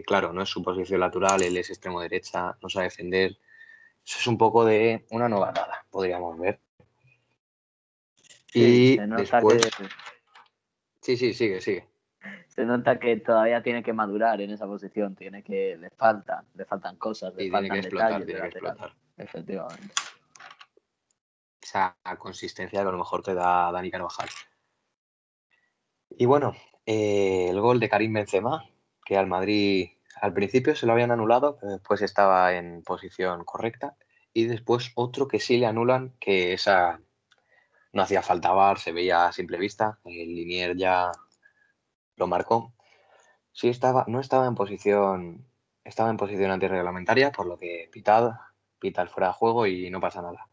claro, 0.07 0.33
no 0.33 0.43
es 0.43 0.49
su 0.49 0.63
posición 0.63 1.01
natural, 1.01 1.43
él 1.43 1.57
es 1.57 1.71
extremo 1.71 2.01
derecha, 2.01 2.57
no 2.61 2.69
sabe 2.69 2.87
defender. 2.87 3.39
Eso 4.05 4.19
es 4.19 4.27
un 4.27 4.37
poco 4.37 4.65
de 4.65 5.07
una 5.11 5.29
novatada, 5.29 5.87
podríamos 5.91 6.39
ver. 6.39 6.61
Y 8.55 8.97
después... 8.97 9.69
Sí, 11.01 11.17
sí, 11.17 11.35
sigue, 11.35 11.61
sigue. 11.61 11.89
Se 12.49 12.65
nota 12.65 12.99
que 12.99 13.17
todavía 13.17 13.63
tiene 13.63 13.83
que 13.83 13.93
madurar 13.93 14.41
en 14.41 14.51
esa 14.51 14.67
posición, 14.67 15.15
tiene 15.17 15.43
que, 15.43 15.77
le 15.77 15.91
falta, 15.91 16.45
le 16.55 16.65
faltan 16.65 16.97
cosas, 16.97 17.35
le 17.35 17.51
faltan 17.51 17.63
tiene 17.63 17.75
que 17.75 17.87
explotar, 17.87 18.25
tiene 18.25 18.41
que 18.41 18.47
explotar. 18.47 18.93
Efectivamente. 19.17 19.95
Esa 21.61 21.97
consistencia 22.19 22.83
que 22.83 22.89
a 22.89 22.93
lo 22.93 22.99
mejor 22.99 23.23
te 23.23 23.35
da 23.35 23.73
Dani 23.73 23.91
Carvajal. 23.91 24.29
Y 26.11 26.27
bueno, 26.27 26.55
eh, 26.87 27.49
el 27.51 27.61
gol 27.61 27.81
de 27.81 27.89
Karim 27.89 28.13
Benzema, 28.13 28.65
que 29.05 29.17
al 29.17 29.27
Madrid 29.27 29.91
al 30.21 30.33
principio 30.33 30.75
se 30.75 30.87
lo 30.87 30.93
habían 30.93 31.11
anulado, 31.11 31.57
pero 31.61 31.73
después 31.73 32.01
estaba 32.03 32.55
en 32.55 32.83
posición 32.83 33.45
correcta. 33.45 33.97
Y 34.33 34.47
después 34.47 34.93
otro 34.95 35.29
que 35.29 35.41
sí 35.41 35.59
le 35.59 35.67
anulan, 35.67 36.15
que 36.19 36.53
esa 36.53 37.01
no 37.95 38.03
hacía 38.03 38.23
falta 38.23 38.53
bar, 38.53 38.79
se 38.79 38.93
veía 38.93 39.27
a 39.27 39.33
simple 39.33 39.57
vista. 39.57 39.99
El 40.05 40.35
Linier 40.35 40.77
ya 40.77 41.13
lo 42.17 42.27
marcó. 42.27 42.75
Sí 43.53 43.69
estaba, 43.69 44.05
no 44.09 44.21
estaba 44.21 44.47
en 44.47 44.57
posición, 44.57 45.47
estaba 45.85 46.11
en 46.11 46.17
posición 46.17 46.51
antirreglamentaria, 46.51 47.31
por 47.31 47.47
lo 47.47 47.57
que 47.57 47.89
pitad, 47.93 48.33
pita 48.81 49.01
el 49.01 49.09
fuera 49.09 49.29
de 49.29 49.35
juego 49.35 49.67
y 49.67 49.91
no 49.91 50.01
pasa 50.01 50.23
nada. 50.23 50.49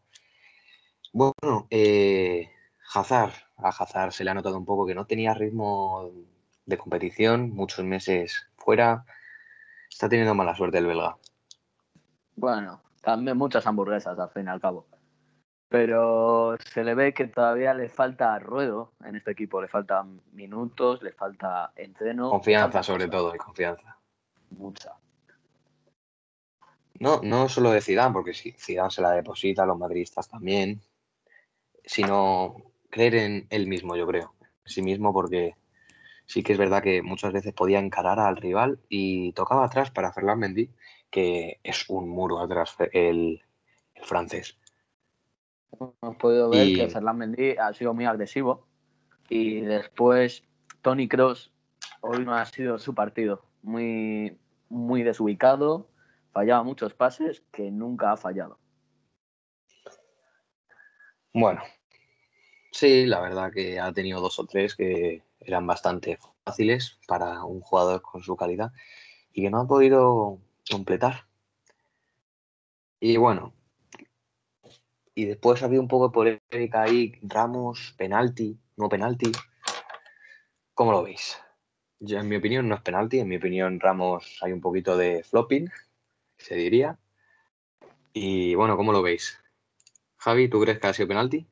Bueno, 1.12 1.66
eh, 1.68 2.48
Hazard, 2.94 3.34
a 3.56 3.68
Hazard 3.68 4.12
se 4.12 4.22
le 4.24 4.30
ha 4.30 4.34
notado 4.34 4.56
un 4.56 4.64
poco 4.64 4.86
que 4.86 4.94
no 4.94 5.06
tenía 5.06 5.34
ritmo 5.34 6.12
de 6.64 6.78
competición, 6.78 7.50
muchos 7.50 7.84
meses 7.84 8.46
fuera. 8.56 9.04
Está 9.90 10.08
teniendo 10.08 10.34
mala 10.34 10.54
suerte 10.54 10.78
el 10.78 10.86
belga. 10.86 11.18
Bueno, 12.36 12.82
también 13.02 13.36
muchas 13.36 13.66
hamburguesas 13.66 14.16
al 14.16 14.30
fin 14.30 14.46
y 14.46 14.50
al 14.50 14.60
cabo. 14.60 14.86
Pero 15.72 16.56
se 16.72 16.84
le 16.84 16.94
ve 16.94 17.14
que 17.14 17.26
todavía 17.26 17.72
le 17.72 17.88
falta 17.88 18.38
ruedo 18.38 18.92
en 19.04 19.16
este 19.16 19.30
equipo, 19.30 19.60
le 19.60 19.68
faltan 19.68 20.20
minutos, 20.32 21.02
le 21.02 21.12
falta 21.12 21.72
entreno. 21.74 22.30
Confianza 22.30 22.82
sobre 22.82 23.08
todo, 23.08 23.34
y 23.34 23.38
confianza. 23.38 23.96
Mucha. 24.50 24.92
No, 27.00 27.20
no 27.22 27.48
solo 27.48 27.70
de 27.70 27.80
Zidane, 27.80 28.12
porque 28.12 28.34
Zidane 28.34 28.90
se 28.90 29.00
la 29.00 29.12
deposita, 29.12 29.66
los 29.66 29.78
madridistas 29.78 30.28
también, 30.28 30.82
sino 31.84 32.56
creer 32.90 33.14
en 33.14 33.46
él 33.48 33.66
mismo, 33.66 33.96
yo 33.96 34.06
creo, 34.06 34.34
en 34.40 34.70
sí 34.70 34.82
mismo, 34.82 35.12
porque 35.12 35.56
sí 36.26 36.42
que 36.42 36.52
es 36.52 36.58
verdad 36.58 36.82
que 36.82 37.02
muchas 37.02 37.32
veces 37.32 37.54
podía 37.54 37.78
encarar 37.78 38.20
al 38.20 38.36
rival 38.36 38.78
y 38.88 39.32
tocaba 39.32 39.64
atrás 39.64 39.90
para 39.90 40.12
Ferland 40.12 40.40
Mendy, 40.40 40.70
que 41.10 41.60
es 41.64 41.88
un 41.88 42.08
muro 42.08 42.40
atrás 42.40 42.76
el, 42.92 43.42
francés. 44.02 44.58
Hemos 45.80 46.16
podido 46.16 46.50
ver 46.50 46.74
que 46.74 46.88
Ferland 46.88 47.18
Mendy 47.18 47.56
ha 47.56 47.72
sido 47.72 47.94
muy 47.94 48.04
agresivo 48.04 48.66
y 49.28 49.60
después 49.60 50.44
Tony 50.82 51.08
Cross 51.08 51.52
hoy 52.00 52.24
no 52.24 52.34
ha 52.34 52.44
sido 52.44 52.78
su 52.78 52.94
partido, 52.94 53.44
muy, 53.62 54.38
muy 54.68 55.02
desubicado, 55.02 55.88
fallaba 56.32 56.62
muchos 56.62 56.94
pases 56.94 57.42
que 57.52 57.70
nunca 57.70 58.12
ha 58.12 58.16
fallado. 58.16 58.58
Bueno, 61.32 61.62
sí, 62.72 63.06
la 63.06 63.20
verdad 63.20 63.50
que 63.52 63.80
ha 63.80 63.92
tenido 63.92 64.20
dos 64.20 64.38
o 64.38 64.46
tres 64.46 64.76
que 64.76 65.22
eran 65.40 65.66
bastante 65.66 66.18
fáciles 66.44 66.98
para 67.08 67.44
un 67.44 67.60
jugador 67.60 68.02
con 68.02 68.22
su 68.22 68.36
calidad 68.36 68.72
y 69.32 69.42
que 69.42 69.50
no 69.50 69.60
ha 69.60 69.66
podido 69.66 70.38
completar. 70.70 71.26
Y 73.00 73.16
bueno, 73.16 73.54
y 75.14 75.26
después 75.26 75.62
había 75.62 75.80
un 75.80 75.88
poco 75.88 76.08
de 76.08 76.40
polémica 76.48 76.82
ahí, 76.82 77.18
Ramos, 77.22 77.94
penalti, 77.96 78.58
no 78.76 78.88
penalti. 78.88 79.30
¿Cómo 80.74 80.92
lo 80.92 81.02
veis? 81.02 81.38
Yo, 82.00 82.18
en 82.18 82.28
mi 82.28 82.36
opinión 82.36 82.68
no 82.68 82.74
es 82.74 82.80
penalti, 82.80 83.20
en 83.20 83.28
mi 83.28 83.36
opinión 83.36 83.78
Ramos 83.78 84.38
hay 84.42 84.52
un 84.52 84.60
poquito 84.60 84.96
de 84.96 85.22
flopping, 85.22 85.70
se 86.38 86.54
diría. 86.56 86.98
Y 88.12 88.54
bueno, 88.54 88.76
¿cómo 88.76 88.92
lo 88.92 89.02
veis? 89.02 89.38
Javi, 90.16 90.48
¿tú 90.48 90.60
crees 90.60 90.78
que 90.78 90.86
ha 90.86 90.94
sido 90.94 91.08
penalti? 91.08 91.46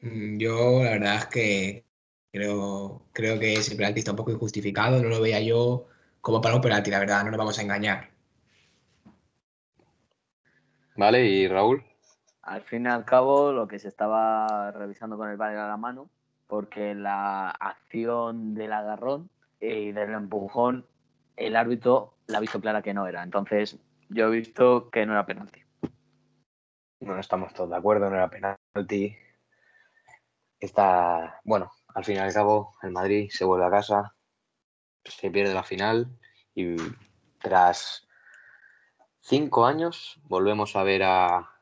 Mm, 0.00 0.38
yo 0.38 0.82
la 0.84 0.90
verdad 0.90 1.16
es 1.16 1.26
que 1.26 1.84
creo, 2.32 3.02
creo 3.12 3.38
que 3.38 3.54
ese 3.54 3.76
penalti 3.76 4.00
está 4.00 4.12
un 4.12 4.16
poco 4.16 4.32
injustificado, 4.32 5.02
no 5.02 5.08
lo 5.08 5.20
veía 5.20 5.40
yo 5.40 5.86
como 6.20 6.40
para 6.40 6.54
un 6.56 6.60
penalti, 6.60 6.90
la 6.90 7.00
verdad, 7.00 7.24
no 7.24 7.30
nos 7.30 7.38
vamos 7.38 7.58
a 7.58 7.62
engañar. 7.62 8.10
Vale, 10.96 11.24
¿y 11.24 11.46
Raúl? 11.48 11.84
Al 12.48 12.62
fin 12.62 12.86
y 12.86 12.88
al 12.88 13.04
cabo, 13.04 13.52
lo 13.52 13.68
que 13.68 13.78
se 13.78 13.88
estaba 13.88 14.70
revisando 14.70 15.18
con 15.18 15.28
el 15.28 15.36
VAR 15.36 15.52
era 15.52 15.68
la 15.68 15.76
mano, 15.76 16.08
porque 16.46 16.94
la 16.94 17.50
acción 17.50 18.54
del 18.54 18.72
agarrón 18.72 19.28
y 19.60 19.92
del 19.92 20.14
empujón, 20.14 20.86
el 21.36 21.56
árbitro 21.56 22.14
la 22.26 22.38
ha 22.38 22.40
visto 22.40 22.58
clara 22.58 22.80
que 22.80 22.94
no 22.94 23.06
era. 23.06 23.22
Entonces, 23.22 23.76
yo 24.08 24.28
he 24.28 24.30
visto 24.30 24.88
que 24.88 25.04
no 25.04 25.12
era 25.12 25.26
penalti. 25.26 25.62
No 27.00 27.18
estamos 27.18 27.52
todos 27.52 27.68
de 27.68 27.76
acuerdo, 27.76 28.08
no 28.08 28.16
era 28.16 28.30
penalti. 28.30 29.14
Está, 30.58 31.42
bueno, 31.44 31.70
al 31.94 32.04
fin 32.06 32.16
y 32.16 32.20
al 32.20 32.32
cabo, 32.32 32.72
el 32.82 32.92
Madrid 32.92 33.28
se 33.30 33.44
vuelve 33.44 33.66
a 33.66 33.70
casa, 33.70 34.14
se 35.04 35.30
pierde 35.30 35.52
la 35.52 35.64
final 35.64 36.18
y 36.54 36.76
tras 37.42 38.08
cinco 39.20 39.66
años 39.66 40.18
volvemos 40.24 40.76
a 40.76 40.82
ver 40.82 41.02
a, 41.02 41.57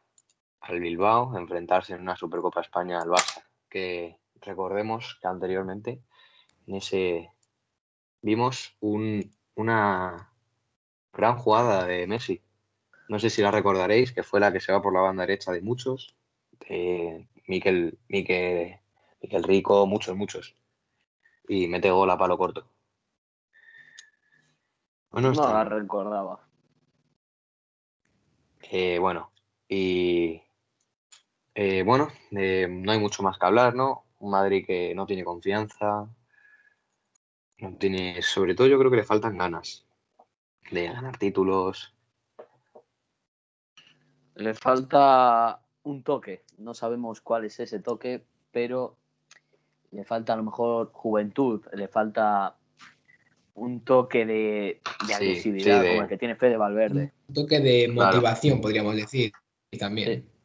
al 0.69 0.81
Bilbao 0.81 1.37
enfrentarse 1.37 1.95
en 1.95 2.03
una 2.03 2.17
Supercopa 2.17 2.61
España 2.61 3.01
al 3.01 3.09
Barça, 3.09 3.43
que 3.69 4.19
recordemos 4.41 5.19
que 5.21 5.29
anteriormente 5.29 6.03
en 6.67 6.75
ese 6.77 7.31
vimos 8.23 8.77
una 8.81 10.33
gran 11.13 11.39
jugada 11.39 11.87
de 11.87 12.07
Messi. 12.07 12.43
No 13.09 13.19
sé 13.19 13.31
si 13.31 13.41
la 13.41 13.53
recordaréis, 13.53 14.13
que 14.13 14.25
fue 14.25 14.41
la 14.41 14.53
que 14.53 14.61
se 14.61 14.73
va 14.73 14.83
por 14.83 14.93
la 14.93 15.01
banda 15.01 15.23
derecha 15.23 15.53
de 15.53 15.63
muchos, 15.63 16.17
de 16.69 17.29
Miquel, 17.47 17.99
Miquel, 18.09 18.81
Miquel 19.23 19.45
Rico, 19.45 19.87
muchos, 19.87 20.17
muchos. 20.17 20.57
Y 21.49 21.69
mete 21.69 21.91
gol 21.91 22.11
a 22.11 22.19
palo 22.19 22.37
corto. 22.37 22.69
no 25.13 25.33
la 25.33 25.65
recordaba. 25.65 26.41
Eh, 28.63 28.99
bueno, 28.99 29.31
y 29.69 30.43
eh, 31.59 31.83
bueno, 31.83 32.09
eh, 32.33 32.69
no 32.71 32.93
hay 32.93 33.01
mucho 33.01 33.23
más 33.23 33.39
que 33.39 33.47
hablar, 33.47 33.75
¿no? 33.75 34.05
Un 34.19 34.31
Madrid 34.31 34.67
que 34.67 34.95
no 34.95 35.07
tiene 35.07 35.25
confianza, 35.25 36.07
no 37.59 37.77
tiene, 37.79 38.21
sobre 38.21 38.55
todo 38.55 38.67
yo 38.67 38.79
creo 38.79 38.91
que 38.91 38.99
le 38.99 39.05
faltan 39.05 39.39
ganas 39.39 39.87
de 40.71 40.85
ganar 40.89 41.17
títulos. 41.17 41.95
Le 44.35 44.53
falta 44.53 45.63
un 45.85 46.03
toque, 46.03 46.43
no 46.59 46.75
sabemos 46.75 47.23
cuál 47.23 47.47
es 47.47 47.59
ese 47.59 47.81
toque, 47.81 48.23
pero 48.53 48.99
le 49.93 50.05
falta 50.05 50.35
a 50.35 50.37
lo 50.37 50.43
mejor 50.43 50.93
juventud, 50.93 51.65
le 51.73 51.89
falta 51.89 52.59
un 53.55 53.81
toque 53.81 54.27
de, 54.27 54.83
agresividad, 55.11 55.87
como 55.87 56.03
el 56.03 56.09
que 56.09 56.19
tiene 56.19 56.37
Fede 56.37 56.59
Valverde. 56.59 57.15
Un 57.29 57.35
toque 57.35 57.61
de 57.61 57.89
motivación, 57.89 58.61
podríamos 58.61 58.95
decir, 58.95 59.33
y 59.71 59.79
también. 59.79 60.23
Sí, 60.23 60.36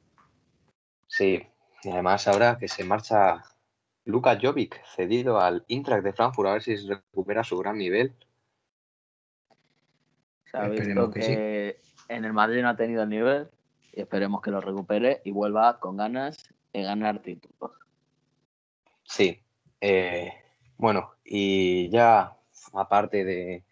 y 1.21 1.89
además 1.89 2.27
ahora 2.27 2.57
que 2.57 2.67
se 2.67 2.83
marcha 2.83 3.43
Luka 4.05 4.37
Jovic, 4.41 4.83
cedido 4.95 5.39
al 5.39 5.63
Eintracht 5.67 6.03
de 6.03 6.13
Frankfurt, 6.13 6.49
a 6.49 6.53
ver 6.53 6.63
si 6.63 6.75
recupera 6.75 7.43
su 7.43 7.57
gran 7.57 7.77
nivel. 7.77 8.13
Se 10.45 10.57
ha 10.57 10.67
visto 10.67 11.11
que, 11.11 11.79
en 12.07 12.25
el 12.25 12.33
Madrid 12.33 12.61
no 12.61 12.69
ha 12.69 12.75
tenido 12.75 13.03
el 13.03 13.09
nivel 13.09 13.49
y 13.93 14.01
esperemos 14.01 14.41
que 14.41 14.51
lo 14.51 14.59
recupere 14.59 15.21
y 15.23 15.31
vuelva 15.31 15.79
con 15.79 15.97
ganas 15.97 16.37
de 16.73 16.83
ganar 16.83 17.19
títulos. 17.21 17.71
Sí, 19.03 19.41
eh, 19.79 20.33
bueno, 20.77 21.15
y 21.23 21.89
ya 21.89 22.35
aparte 22.73 23.23
de 23.23 23.63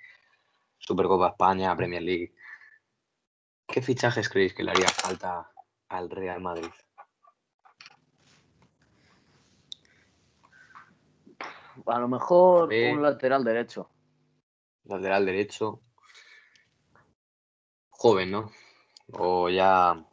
Supercopa 0.77 1.29
España, 1.29 1.75
Premier 1.75 2.01
League, 2.01 2.34
¿qué 3.68 3.82
fichajes 3.82 4.29
creéis 4.29 4.53
que 4.53 4.63
le 4.63 4.72
haría 4.72 4.89
falta 4.89 5.51
al 5.89 6.10
Real 6.10 6.41
Madrid? 6.41 6.72
A 11.86 12.00
lo 12.00 12.07
mejor 12.07 12.69
un 12.74 13.01
lateral 13.01 13.43
derecho. 13.43 13.89
Lateral 14.86 15.25
derecho. 15.25 15.81
Joven, 17.89 18.31
¿no? 18.31 18.51
O 19.12 19.50
ya. 19.50 20.03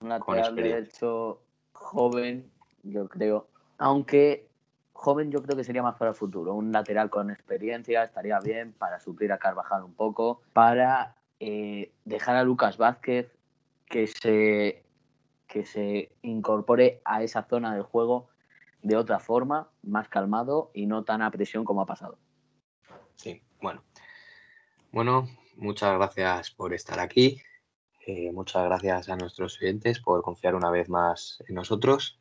Un 0.00 0.08
lateral 0.08 0.54
derecho 0.54 1.40
joven, 1.72 2.50
yo 2.82 3.08
creo. 3.08 3.48
Aunque 3.78 4.48
joven 4.92 5.30
yo 5.30 5.42
creo 5.42 5.56
que 5.56 5.64
sería 5.64 5.82
más 5.82 5.96
para 5.96 6.10
el 6.10 6.16
futuro. 6.16 6.54
Un 6.54 6.72
lateral 6.72 7.10
con 7.10 7.30
experiencia 7.30 8.04
estaría 8.04 8.40
bien 8.40 8.72
para 8.72 9.00
suplir 9.00 9.32
a 9.32 9.38
Carvajal 9.38 9.84
un 9.84 9.94
poco, 9.94 10.42
para 10.52 11.16
eh, 11.40 11.92
dejar 12.04 12.36
a 12.36 12.44
Lucas 12.44 12.78
Vázquez 12.78 13.30
que 13.86 14.06
se, 14.06 14.84
que 15.46 15.66
se 15.66 16.12
incorpore 16.22 17.02
a 17.04 17.22
esa 17.22 17.42
zona 17.44 17.74
del 17.74 17.82
juego 17.82 18.28
de 18.84 18.96
otra 18.96 19.18
forma, 19.18 19.70
más 19.82 20.08
calmado 20.08 20.70
y 20.74 20.86
no 20.86 21.04
tan 21.04 21.22
a 21.22 21.30
presión 21.30 21.64
como 21.64 21.80
ha 21.80 21.86
pasado. 21.86 22.18
Sí, 23.16 23.42
bueno. 23.60 23.82
Bueno, 24.92 25.26
muchas 25.56 25.94
gracias 25.94 26.50
por 26.50 26.74
estar 26.74 27.00
aquí. 27.00 27.40
Eh, 28.06 28.30
muchas 28.30 28.62
gracias 28.64 29.08
a 29.08 29.16
nuestros 29.16 29.60
oyentes 29.60 30.00
por 30.00 30.22
confiar 30.22 30.54
una 30.54 30.70
vez 30.70 30.90
más 30.90 31.42
en 31.48 31.54
nosotros. 31.54 32.20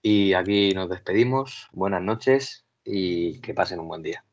Y 0.00 0.32
aquí 0.32 0.72
nos 0.72 0.88
despedimos. 0.88 1.68
Buenas 1.72 2.02
noches 2.02 2.66
y 2.82 3.40
que 3.42 3.52
pasen 3.52 3.78
un 3.78 3.88
buen 3.88 4.02
día. 4.02 4.24